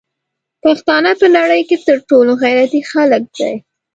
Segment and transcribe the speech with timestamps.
[0.63, 3.53] پښتانه په نړی کی تر ټولو غیرتی خلک دی